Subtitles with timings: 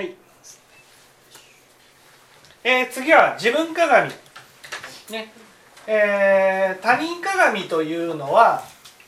[0.00, 0.14] はい。
[2.64, 4.10] えー、次は自分鏡。
[5.10, 5.30] ね。
[5.86, 8.62] えー、他人鏡というのは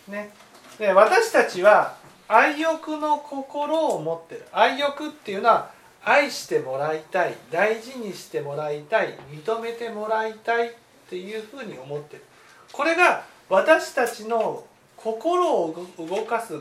[0.06, 0.30] ね。
[0.78, 1.96] で私たちは
[2.28, 4.46] 愛欲の心を持ってる。
[4.52, 5.70] 愛欲っていうのは
[6.04, 10.72] 愛してもらいたい大事にしてもらいたい認めてもらいたいっ
[11.08, 12.24] ていうふうに思ってる。
[12.70, 14.64] これが私たちの
[14.98, 16.60] 心を動かす根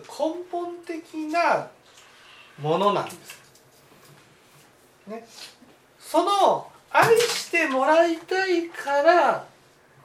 [0.49, 1.67] 本的な
[2.61, 3.40] ものなんです。
[5.07, 5.25] ね、
[5.99, 9.45] その愛してもらいたいから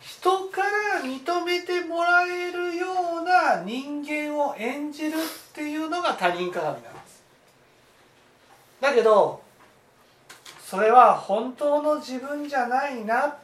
[0.01, 2.87] 人から認めてもらえるよ
[3.23, 7.23] うな人間を演じるっていうのが他人鏡なんです。
[8.81, 9.43] だけど
[10.65, 13.37] それは本当の自分じゃないなっ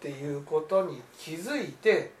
[0.00, 2.12] ていうことに気づいて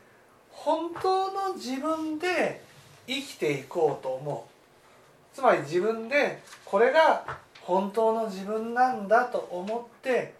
[0.50, 2.62] 本当の自分で
[3.06, 5.34] 生きていこうと思う。
[5.34, 7.24] つまり自分でこれが
[7.62, 10.34] 本当の自分なんだと思って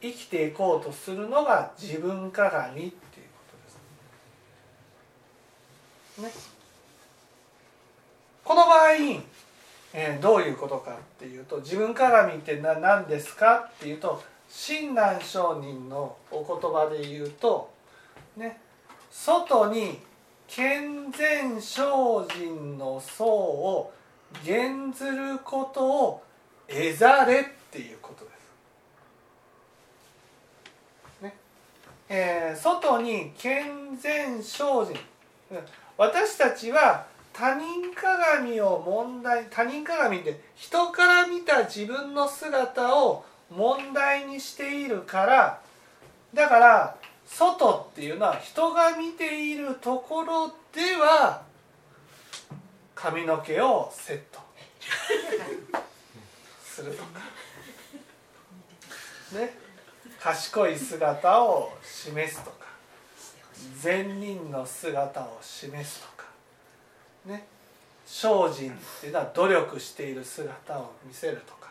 [0.00, 2.92] 生きていこうとするのが自分鏡っていうこ
[6.16, 6.38] とです。
[6.38, 6.56] ね、
[8.44, 8.94] この場合、
[9.94, 17.72] えー、どういうことかっていうと自分鏡って何ですかっていうと親鸞上人のお言葉で言うと
[18.36, 18.60] ね
[19.10, 19.98] 外に
[20.46, 21.82] 健全精
[22.32, 23.92] 進の層を
[24.44, 26.22] 減ずることを
[26.68, 28.30] 得ざれっていうことで
[31.18, 31.22] す。
[31.22, 31.36] ね。
[32.08, 34.96] えー、外に健全精進。
[35.96, 45.60] 私たちは他人鏡を問題他人鏡って人から見た自分の姿を問題にしているから
[46.34, 51.42] だから外っていうのは人が見ているところでは
[52.94, 54.40] 髪の毛をセット。
[56.76, 57.20] するとか。
[59.32, 59.54] ね。
[60.20, 62.66] 賢い姿を示すとか。
[63.80, 66.24] 善人の姿を示すとか。
[67.24, 67.46] ね。
[68.04, 71.70] 精進っていうのは努力している姿を見せるとか。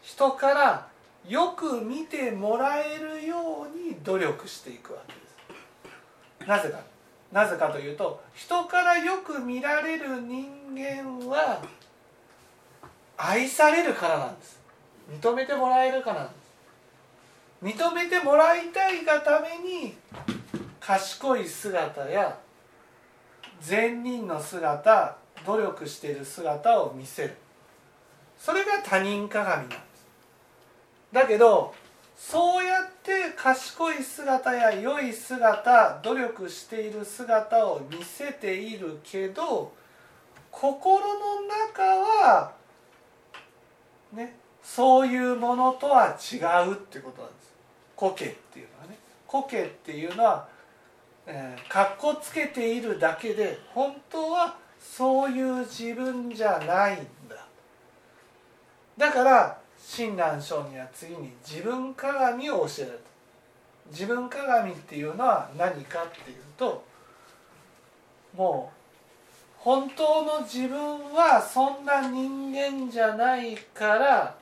[0.00, 0.88] 人から
[1.26, 5.20] よく見てもらえるように努力していくわけで
[6.44, 6.48] す。
[6.48, 6.78] なぜか。
[7.32, 11.60] なぜかというと人からよく見られる人間は
[13.16, 14.60] 愛されるからなんです。
[15.20, 16.34] 認めてもらえるからなんで
[17.72, 17.78] す。
[17.80, 19.94] 認めてもらいたいがために
[20.80, 22.38] 賢い姿や
[23.60, 25.16] 善人の姿
[25.46, 27.36] 努力している姿を見せる。
[28.38, 29.80] それが他人鏡なんです。
[31.12, 31.74] だけど
[32.16, 39.72] そうやって賢い姿や良い姿努力している姿を見せているけど
[40.50, 42.52] 心の中は
[44.16, 46.36] ねそういうものとは違
[46.68, 47.54] うっていうことなんです。
[47.94, 48.98] 苔っていうのはね。
[49.28, 50.48] 苔っていうのは、
[51.26, 57.46] え、かっこつけているだけで本当はそういう自分じゃないんだ。
[58.96, 63.04] だから親鸞聖には次に自分鏡を教えられた
[63.90, 66.84] 自分鏡っていうのは何かっていうと
[68.36, 68.75] もう
[69.66, 70.78] 本当の自分
[71.12, 74.36] はそんな人間じゃないから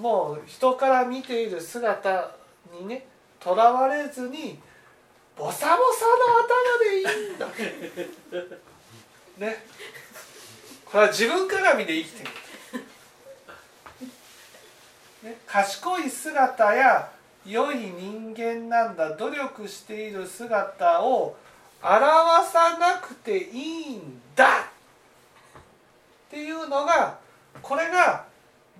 [0.00, 2.30] もう人から見ている姿
[2.80, 3.06] にね
[3.38, 4.58] とらわれずに
[5.36, 7.46] ボサボサの頭でいいんだ。
[9.46, 9.66] ね。
[10.86, 12.30] これは自分鏡で生きてる。
[15.24, 17.10] ね、賢い姿や
[17.44, 19.14] 良い人間なんだ。
[19.14, 21.36] 努力している姿を
[21.86, 24.60] 表さなくていいんだ。
[24.60, 24.62] っ
[26.30, 27.18] ていうのが
[27.60, 28.24] これが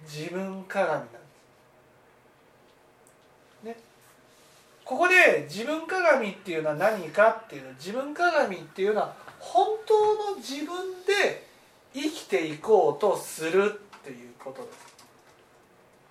[0.04, 1.10] 自分鏡なんで
[3.62, 3.66] す。
[3.66, 3.76] ね、
[4.84, 11.46] ここで自分鏡っていうのは何かっていうの自分鏡っていうのは本当の自分で
[11.92, 14.94] 生きていこうとするっていうことです。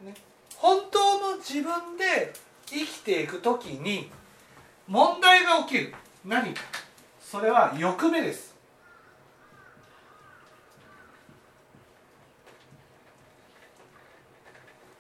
[0.06, 0.14] ね、
[0.58, 2.34] 本当の自分で
[2.68, 4.12] 生きていく時に
[4.88, 5.96] 問題が起きる。
[6.24, 6.83] 何か。
[7.34, 8.54] それは欲目です。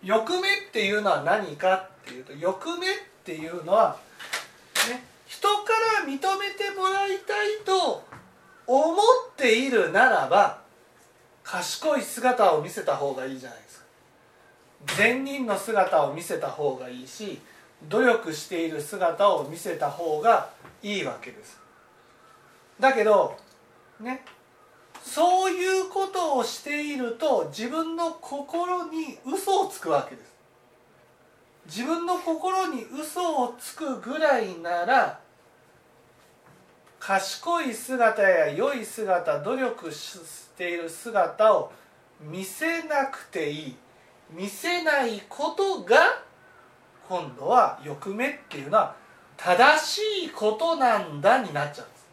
[0.01, 2.89] 欲目っていうのは何かっていうと欲目っ
[3.23, 3.99] ていうのは、
[4.89, 6.17] ね、人から認め
[6.55, 8.03] てもらいたいと
[8.65, 8.97] 思っ
[9.37, 10.61] ているならば
[11.43, 13.85] 賢い姿を見せた方がいいじゃないですか。
[14.97, 17.39] 善人の姿を見せた方がいいし
[17.87, 20.49] 努力している姿を見せた方が
[20.81, 21.62] いいわけです。
[22.83, 23.37] だけど
[24.01, 24.25] ね。
[25.01, 30.33] そういうことをしていると自分の心に嘘をつくわけです。
[31.65, 35.19] 自分の心に嘘をつくぐらいなら
[36.99, 40.19] 賢い姿や良い姿努力し
[40.57, 41.71] ている姿を
[42.19, 43.75] 見せなくていい。
[44.29, 46.21] 見せないことが
[47.07, 48.95] 今度は欲目っていうのは
[49.37, 52.03] 正しいことなんだになっちゃうんです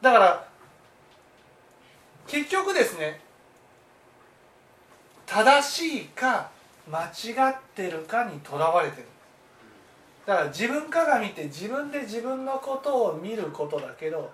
[0.00, 0.48] だから
[2.26, 3.20] 結局ですね
[5.26, 6.50] 正しいか
[6.90, 9.06] 間違ってるかにとらわれてる。
[10.24, 14.30] だから自分鏡って自分で自分のことを見ることだけど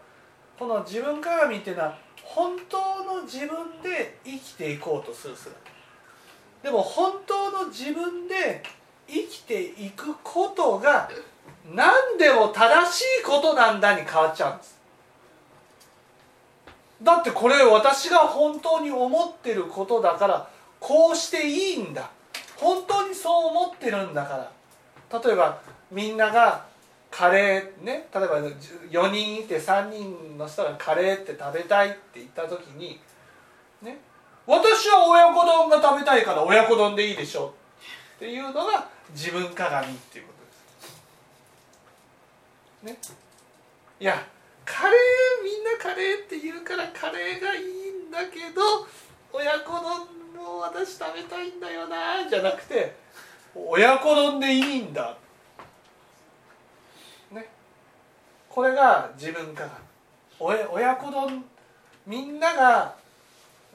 [0.58, 5.56] この自分鏡っていうのは本当の自分で生きていこうとする姿
[6.64, 8.62] でも本当の自分で
[9.06, 11.08] 生きていくことが
[11.72, 14.80] 何でも正しいことなんだに変わっちゃうんです。
[17.02, 20.48] だってこれ私が本当に思ってることだから
[20.80, 22.10] こうしていいんだ。
[22.56, 24.50] 本当にそう思ってるんだか
[25.10, 25.20] ら。
[25.20, 25.60] 例えば
[25.90, 26.64] みんなが
[27.10, 28.40] カレーね例えば
[28.90, 32.98] 4人いて3人の人がカレーって食べたいって言った時に
[33.82, 33.98] ね
[34.46, 37.54] 私は親子丼が食べたいから親子丼でいいでしょ
[38.16, 40.32] っていうのが自分鏡っていうこ
[42.82, 43.10] とです。
[43.10, 43.16] ね、
[44.00, 44.26] いや
[44.64, 45.13] カレー
[45.44, 47.64] みんなカレーって言うからカレーがいい
[48.08, 48.62] んだけど
[49.30, 50.08] 親子丼
[50.42, 52.96] を私食べたいんだよなじゃなくて
[53.54, 55.16] 親子丼でいいんだ。
[57.30, 57.46] ね。
[58.48, 59.70] これが自分鏡
[60.38, 61.44] 親子丼
[62.06, 62.94] みんなが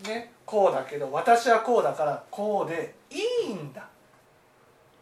[0.03, 3.87] ねこうだけど私はこうだからこうでいいんだ。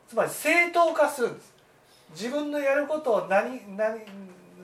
[0.10, 1.54] つまり正当化するんです。
[2.12, 4.02] 自分のやることを何何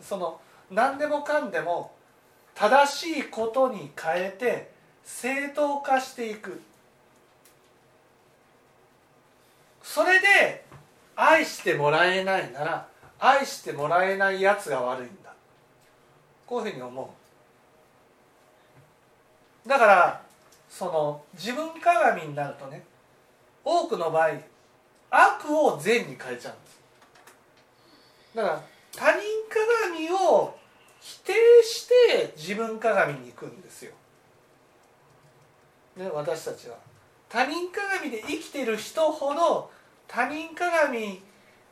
[0.01, 0.39] その
[0.69, 1.92] 何でもかんでも
[2.55, 4.71] 正しいことに変えて
[5.03, 6.61] 正当化していく。
[9.81, 10.65] それで
[11.15, 12.87] 愛してもらえないなら
[13.19, 15.33] 愛してもらえないやつが悪いんだ。
[16.45, 17.13] こういうふうに思
[19.65, 19.69] う。
[19.69, 20.21] だから
[20.69, 22.83] その自分鏡になるとね
[23.63, 24.31] 多くの場合
[25.09, 26.79] 悪を善に変えちゃうんです。
[28.35, 28.61] だから
[28.91, 30.57] 他人鏡を
[31.03, 31.33] 否定
[31.63, 33.91] して自分鏡に行くんですよ。
[35.97, 36.77] ね、私たちは
[37.27, 39.69] 他人鏡で生きてる人ほど
[40.07, 41.21] 他人鏡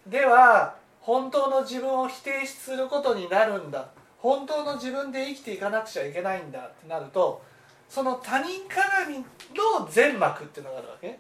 [0.06, 3.88] では本当の自分を否定することになるんだ。
[4.20, 7.42] 本当の自分で生きていかなくちゃいけないんだってなると
[7.90, 9.24] その他人鏡の
[9.90, 11.18] 全幕っていうのがあるわけ。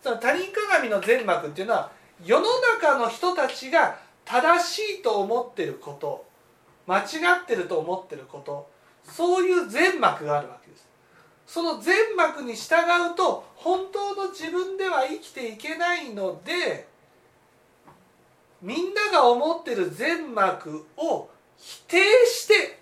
[0.00, 1.90] その他人鏡の全幕っていうのは
[2.24, 6.30] 世の中の人たちが正しいと思ってること。
[6.86, 7.02] 間違
[7.42, 8.70] ってると思ってること
[9.04, 10.86] そういう全幕があるわけです。
[11.46, 12.74] その全幕に従
[13.12, 16.86] うと本当の自分では生きていけないので
[18.62, 22.78] みんなが思ってる全幕を否定して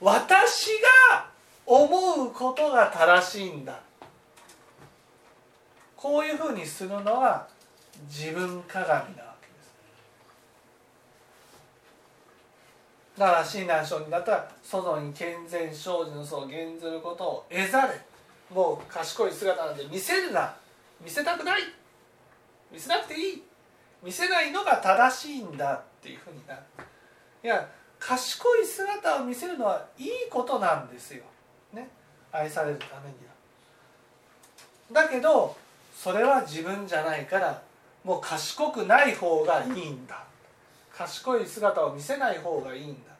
[0.00, 0.68] 私
[1.10, 1.26] が
[1.66, 3.80] 思うことが正しいんだ。
[5.96, 7.48] こういうふうにするのは
[8.08, 9.25] 自分鏡な
[13.18, 18.00] だから親鸞聖人だったら外に健全精進の層を減ずることを得ざれ
[18.54, 20.54] もう賢い姿なんで見せるな。
[21.02, 21.62] 見せたくない。
[22.72, 23.42] 見せなくていい。
[24.02, 26.60] 見せないのが正しいんだっていうふうになる。
[27.42, 31.24] いや賢い姿を見せるのはいいことなんですよ、
[31.72, 31.88] ね、
[32.30, 33.14] 愛されるために
[34.94, 35.02] は。
[35.02, 35.56] だけど
[35.94, 37.62] それは自分じゃないから
[38.04, 40.24] もう賢くない方がいいんだ。
[40.96, 43.15] 賢い姿を見せない方がいいんだ。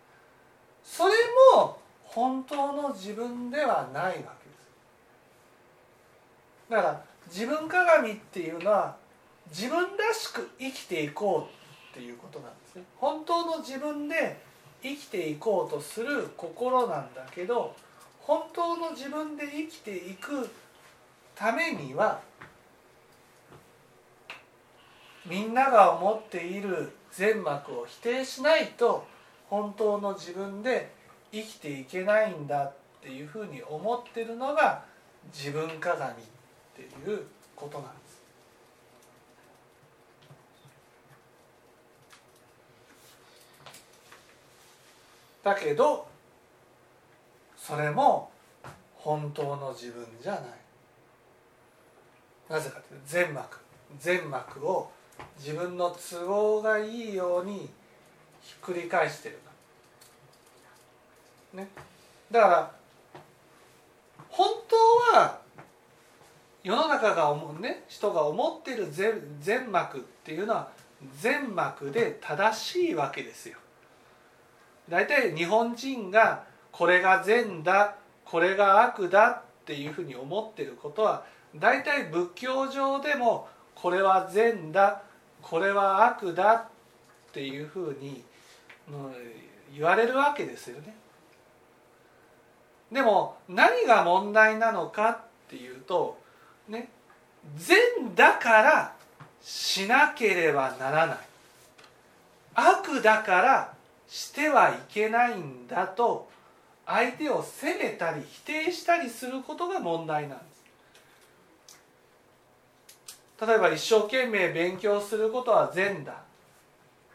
[0.87, 1.15] それ
[1.57, 4.31] も本当の自分ではないわけです。
[6.71, 8.97] だから自分鏡っていうのは
[9.51, 11.49] 自分らしく生きていこ
[11.93, 12.85] うっていうことなんですね。
[12.97, 14.41] 本当の自分で
[14.83, 17.75] 生きていこうとする心なんだけど
[18.21, 20.49] 本当の自分で生きていく
[21.35, 22.21] ためには
[25.27, 29.07] みんなが思っている全幕を否定しないと
[29.49, 30.91] 本当の自分で
[31.33, 32.73] 生きていけないんだっ
[33.03, 34.85] ていうふうに思ってるのが
[35.33, 36.17] 自分鏡っ
[36.75, 38.23] ていうことなんです。
[45.43, 46.09] だけど
[47.57, 48.31] それも
[48.97, 50.43] 本当の自分じゃない。
[52.49, 53.59] なぜかというと全幕
[53.99, 54.91] 全幕を
[55.39, 57.71] 自分の都合がいいように
[58.47, 59.39] ひっくり返してる
[61.53, 61.69] ね、
[62.31, 62.71] だから
[64.29, 65.39] 本当は
[66.63, 70.69] 世の中が思うね人が思ってる全全膜っていうのは
[71.19, 73.57] 全膜で正しいわけですよ。
[74.89, 81.25] 大体日本人がこれが善だこれが悪だっていうふうに思ってることは
[81.57, 85.03] 大体仏教上でもこれは善だ
[85.41, 88.23] これは悪だっていうふうに
[89.75, 90.95] 言われるわけですよね。
[92.91, 96.21] でも何が問題なのかっていうと
[96.69, 96.89] ね
[97.57, 97.79] 善
[98.15, 98.95] だから
[99.43, 101.19] しなければならない。
[102.55, 103.75] 悪だから
[104.09, 106.29] してはいけないんだと
[106.87, 110.57] 相手を責めたり否定したりすることが問題なんです。
[113.47, 116.23] 例えば一生懸命勉強することは善だ。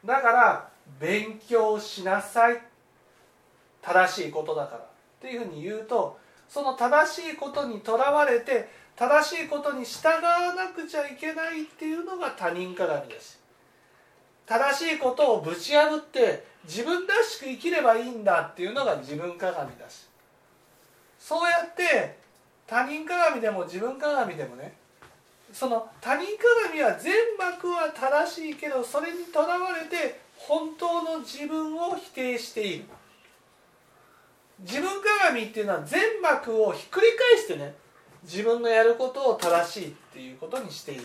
[0.06, 2.62] だから勉強しなさい。
[3.82, 4.78] 正しいことだから。
[4.78, 4.84] っ
[5.22, 6.20] ていうふうに言うと
[6.50, 13.40] その正しいことにとらわれて正しいことに従わなくちゃいけないっていうのが他人鏡です。
[14.46, 20.08] 正しいことをぶち破って自分らしく生きればいいんだっていうのが自分鏡だし。
[21.18, 22.18] そうやって
[22.68, 24.74] 他人鏡でも自分鏡でもね
[25.54, 32.86] その他人鏡は全幕は正しいけどそれにとらわれて本当の自分を否定している。
[34.60, 34.90] 自分
[35.22, 37.74] 鏡っていうのは全幕をひっくり返してね
[38.24, 41.04] 自分のやることを正しいっていうことにしている。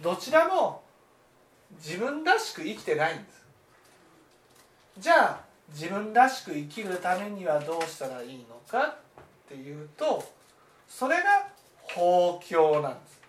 [0.00, 0.82] どちらも
[1.76, 3.44] 自分らしく生きてないんです。
[4.98, 5.40] じゃあ
[5.72, 8.94] 自分らしく生きるためにはどうしたらいいのかっ
[9.48, 10.22] ていうと
[10.88, 11.48] それが
[11.82, 13.20] 法教なんです。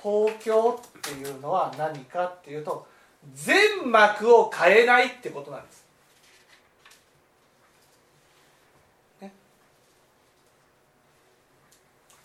[0.00, 2.86] 法教っていうのは何かっていうと
[3.34, 5.78] 全幕を変えないってことなんです。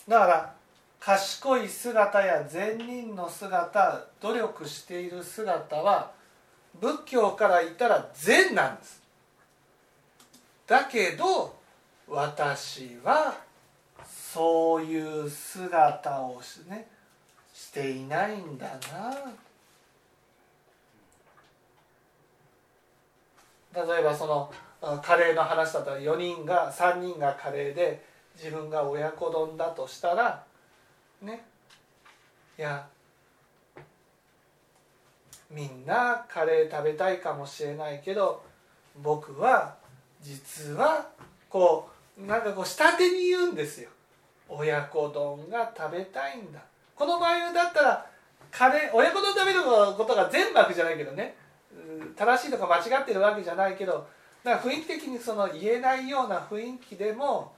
[0.08, 0.54] だから
[1.00, 6.12] 賢い姿や善人の姿努力している姿は
[6.80, 9.02] 仏教から言ったら善なんです。
[10.66, 11.56] だけど
[12.08, 13.34] 私は
[14.06, 16.86] そういう姿をね
[17.52, 19.32] していないんだな。
[23.74, 24.52] 例えばその
[25.02, 28.04] カレーの話だったら4人が3人がカレーで
[28.36, 30.44] 自分が親子丼だとしたら
[31.22, 31.44] ね。
[32.58, 32.86] いや
[35.50, 38.42] みんなカレー食べたいかもしれないけど
[39.02, 39.76] 僕は
[40.20, 41.08] 実は
[41.48, 41.88] こ
[42.18, 43.90] うなんかこう下手に言うんですよ。
[44.48, 46.60] 親子丼が食べたいんだ。
[46.94, 48.06] この場合だったら
[48.50, 51.36] カレー親子丼食べることが全幕じゃないけどね。
[52.16, 54.06] 正しいとか間違ってるわけじゃないけど
[54.42, 57.52] だか雰囲気的にその言えないような雰囲気でも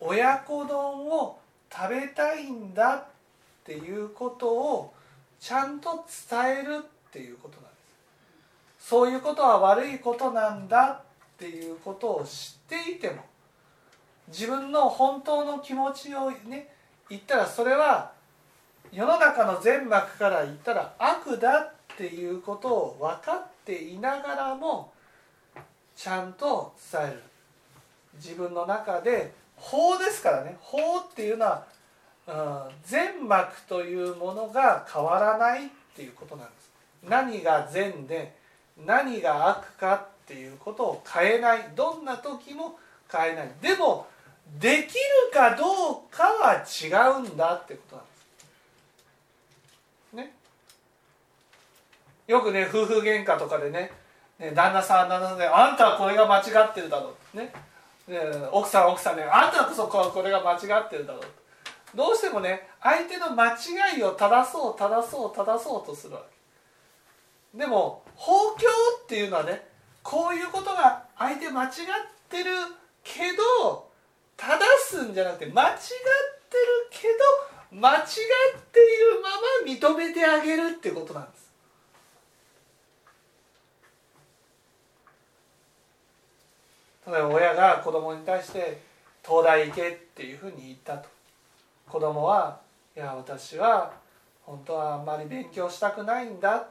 [0.00, 1.38] 親子丼を
[1.72, 3.04] 食べたいんだっ
[3.64, 4.92] ていうことを
[5.40, 7.68] ちゃんと伝えるっていうことなんで
[8.80, 8.88] す。
[8.88, 13.24] そういうことは悪いことなんだっていうことを知っていても
[14.28, 16.68] 自分の本当の気持ちをね
[17.08, 18.12] 言ったらそれは
[18.92, 24.92] 世の中の全幕から言ったら悪だってっていうことを分かっていながらも
[25.94, 27.22] ちゃんと伝える。
[28.16, 30.56] 自分の中で法ですからね。
[30.60, 31.64] 法っていうのは、
[32.26, 36.72] うん、善幕というものが変わらないっていうことなんです。
[37.08, 38.34] 何が善で
[38.84, 41.70] 何が悪かっていうことを変えない。
[41.76, 42.80] どんな時も
[43.10, 43.50] 変えない。
[43.62, 44.08] でも
[44.58, 48.11] できるかどうかは違うんだってことなんです。
[52.32, 53.92] よくね夫婦喧嘩とかでね
[54.38, 57.36] ね旦那さん旦那さんで「あんたはこれが間違ってるだろ」う。
[57.36, 57.52] ね。
[58.50, 61.22] 奥さん奥さんねあんたこそこれが間違ってるだろう。
[61.94, 66.22] どうしてもね相手の間違いを正そう正そう正そうとするわ
[67.52, 67.58] け。
[67.58, 68.66] でも法教
[69.04, 69.68] っていうのはね
[70.02, 71.70] こういうことが相手間違っ
[72.30, 72.50] てる
[73.04, 73.90] けど
[74.36, 77.08] 正すんじゃなくて間違ってるけ
[77.72, 78.04] ど間違っ
[78.72, 81.41] ているまま認めてあげるってことなんです。
[87.06, 88.80] 例えば親が子供に対して
[89.26, 91.08] 「東大行け」っていうふうに言ったと。
[91.88, 92.60] 子供は
[92.96, 93.92] いや私は
[94.44, 96.66] 本当はあんまり勉強したくないんだっ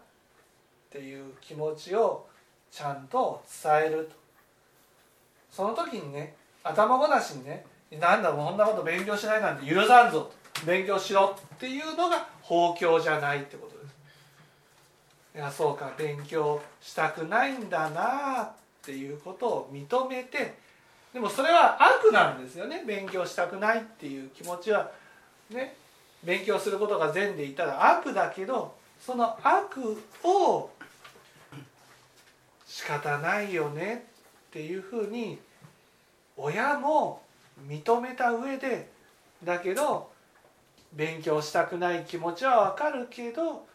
[0.89, 2.25] ていう気持ちを
[2.71, 4.15] ちゃんと伝えると。
[5.51, 10.31] その時にね頭ごなしにね「なんだこんなこと勉強しないなんて許さんぞ」
[10.65, 13.95] 勉強しろっていうのが法教じゃないってことです。
[15.35, 20.55] いやそうか勉強したくないんだなあっていうことを認めて
[21.13, 22.83] でもそれは悪なんですよね。
[22.87, 24.91] 勉強したくないっていう気持ちは
[25.49, 25.75] ね。
[26.23, 30.69] 勉強することが善でいたら悪だけどその悪を
[32.67, 34.05] 仕方ないよね
[34.49, 35.39] っていうふうに
[36.37, 37.21] 親も
[37.67, 38.89] 認めた上で
[39.43, 40.11] だけど
[40.93, 43.65] 勉強したくない気持ちはわかるけど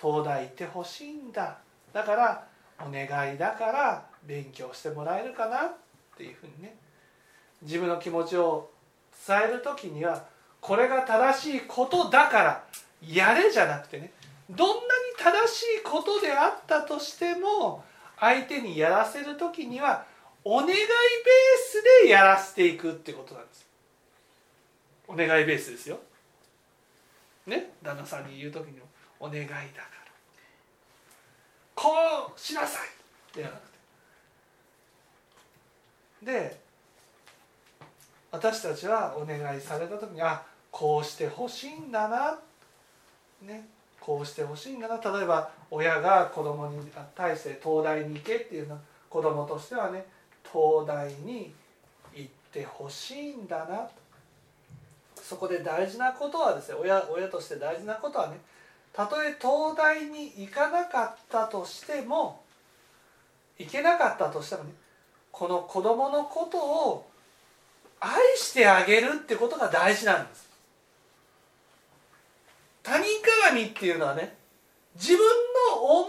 [0.00, 1.58] 東大行ってほしいんだ。
[1.92, 2.46] だから
[2.80, 5.72] お願いだから勉強してもらえるかなっ
[6.16, 6.76] ていうふうにね。
[7.62, 8.70] 自分の気持ちを
[9.26, 10.24] 伝える時には
[10.60, 12.64] これが正しいことだから
[13.06, 14.12] やれじゃなくてね。
[14.50, 14.86] どんなに
[15.18, 17.84] 正しいことであったとしても
[18.18, 20.04] 相手にやらせる時には
[20.44, 20.78] お願いベー
[21.58, 23.66] スでやらせていくってことなんです。
[25.06, 25.98] お願いベースですよ。
[27.46, 27.70] ね？
[27.82, 28.86] 旦那さんに言う時にも
[29.20, 29.98] お願いだから。
[31.74, 32.80] こうしなさ
[33.32, 33.67] いではなく
[36.22, 36.58] で
[38.30, 42.38] 私たちはお願いされた時にあこうしてほしいんだな
[43.42, 43.66] ね
[44.00, 44.96] こうしてほしいんだな。
[44.96, 46.78] 例えば親が子供に
[47.14, 50.06] 対して東大に行けっていうのは子供としてはね
[50.44, 51.52] 東大に
[52.14, 53.88] 行ってほしいんだな。
[55.16, 58.38] そこで大事なことはですね親親として大事なことはね
[58.94, 62.42] たとえ東大に行かなかったとしても
[63.58, 64.70] 行けなかったとしてもね
[65.38, 67.08] この子供のことを
[68.00, 70.48] 愛してあげるってことが大事なんです。
[72.82, 73.06] 他人
[73.46, 74.34] 鏡っていうのはね
[74.96, 75.20] 自分
[75.76, 76.08] の思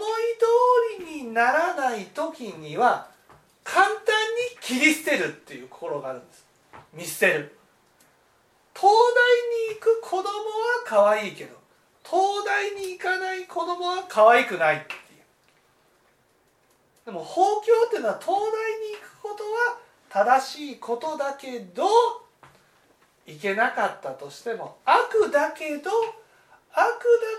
[0.98, 3.08] 通りにならない時には
[3.62, 4.00] 簡単に
[4.60, 6.44] 切り捨てるっていう心があるんです。
[6.92, 7.56] 見捨てる。
[8.74, 10.26] 東大に行く子供は
[10.84, 11.56] 可愛いけど
[12.02, 15.00] 東大に行かない子供は可愛くないっていう。
[17.04, 18.40] でも法教っていうのは東大
[18.90, 21.84] に行くことは正しいことだけど
[23.26, 25.90] いけなかったとしても悪だけど
[26.72, 26.90] 悪だ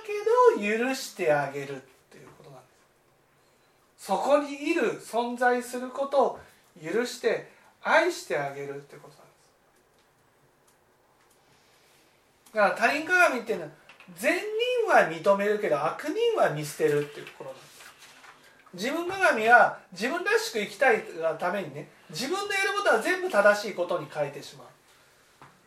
[0.05, 2.65] けど許してあげるっていうことなんで
[3.97, 4.05] す。
[4.05, 6.39] そこにいる存在することを
[6.81, 7.51] 許して
[7.83, 9.33] 愛してあげるってことなんで
[12.51, 12.55] す。
[12.55, 13.71] だから他人鏡っていうのは
[14.17, 17.70] 善人は認めるけど悪人は見捨てるっていうことなんです。
[18.73, 24.67] 自分鏡は自分らしく生きたいがためにね自分のやることは全部正しいことに変えてしまう。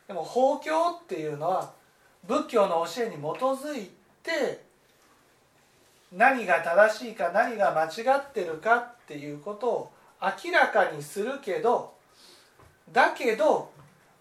[0.09, 1.73] でも法教っていうのは
[2.27, 3.91] 仏教の教えに基づい
[4.23, 4.65] て
[6.13, 11.95] 何が正しいか何が間違ってるかっていうことを明らかにするけど
[12.93, 13.71] だけど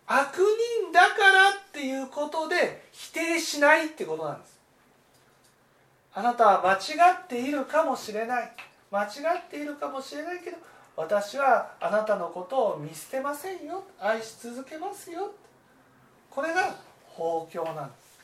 [0.07, 4.59] 悪人だからっていうことで否定しないってことなんです。
[6.15, 8.51] あなたは間違っているかもしれない。
[8.93, 10.57] 間違っているかもしれないけど
[10.95, 13.83] 私はあなたのことを見捨てませんよ。
[13.99, 15.31] 愛し続けますよ。
[16.29, 16.75] これが
[17.07, 18.19] 法教なんです。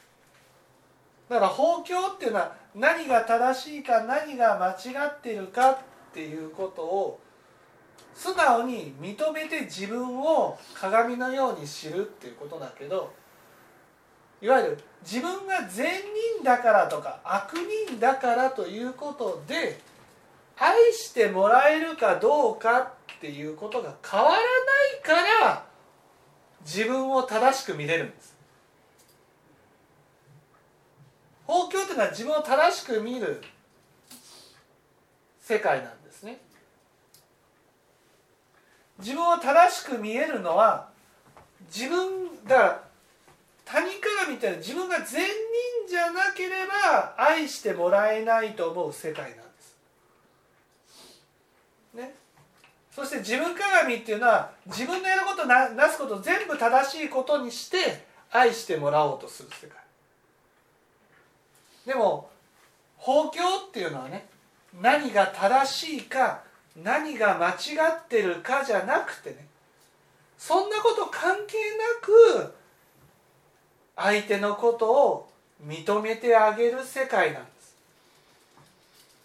[1.27, 5.77] だから法教っていうのは何が正しいか何が間違っているかっ
[6.13, 7.19] ていうことを
[8.13, 13.11] 素直に認めて自分を鏡のように知るっていうことだけど
[14.41, 15.87] いわゆる自分が善
[16.37, 17.53] 人だからとか悪
[17.87, 19.79] 人だからということで
[20.59, 24.41] 愛してもらえるかどうかっていうことが変わらない
[25.03, 25.13] か
[25.45, 25.65] ら
[26.65, 28.37] 自分を正しく見れるんです
[31.45, 33.41] 法教というのは自分を正しく見る
[35.39, 36.39] 世界なんですね
[38.99, 40.89] 自分を正しく見えるのは
[41.73, 42.83] 自分だから
[43.65, 49.48] 他人鏡みたいな自分が善人じゃなければ愛してもらえないと思う世界なんです
[51.93, 52.13] ね、
[52.91, 59.77] そして自分鏡っていうのは自分のやることななすこと全部正しいことにして愛してもらおうとする世界。
[61.85, 62.29] でも
[62.97, 64.27] 法教っていうのはね
[64.79, 66.43] 何が正しいか
[66.75, 67.55] 何が間違
[67.97, 69.47] ってるかじゃなくてね
[70.37, 71.57] そんなこと関係
[72.37, 72.53] なく
[73.95, 75.29] 相手のことを
[75.65, 77.75] 認めてあげる世界なんです。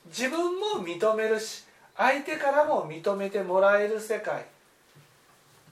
[0.06, 1.63] 自分も認めるし
[1.96, 4.46] 相手からも認めてもらえる世界、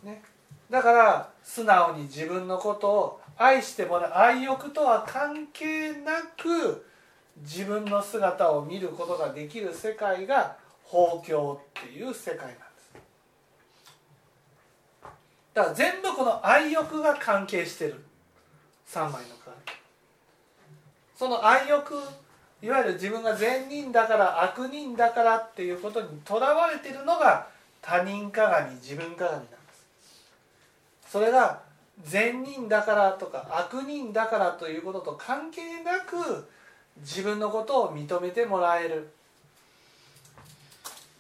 [0.05, 0.23] ね、
[0.71, 6.87] だから素直に自分のことを愛してもらう愛欲とは関係なく
[7.43, 12.63] 自分の姿を見ることができる世界が法教っていう世界なんです。
[15.55, 18.05] だから全部この愛欲が関係してる。
[18.93, 19.73] 3枚のカード
[21.17, 21.95] その愛欲
[22.63, 27.49] いわゆる自分が善人だから悪人だからっていうことにとらわれているのが
[27.81, 31.11] 他人鏡自分鏡なんです。
[31.11, 31.61] それが
[32.05, 36.49] 善人だからとか悪人だからということと関係なく
[37.01, 39.11] 自分のことを認めてもらえる。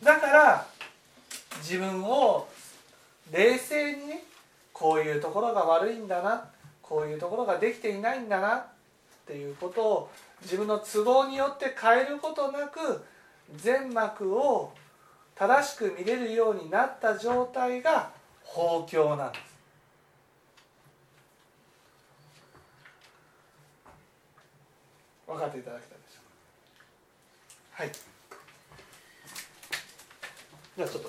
[0.03, 0.67] だから
[1.59, 2.49] 自分を
[3.33, 4.25] 冷静にね
[4.73, 6.45] こういうところが悪いんだな
[6.81, 8.65] こういうところができていないんだなっ
[9.27, 10.11] ていうことを
[10.43, 13.05] 自分の都合によって変えることなく
[13.57, 14.73] 全幕を
[15.35, 18.11] 正しく見れるようになった状態が
[18.43, 19.43] 法教なんです。
[25.27, 27.83] 分かっていただけたでしょうか？
[27.85, 27.93] はい。
[30.77, 31.09] ではちょっと